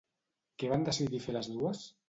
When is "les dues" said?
1.39-1.87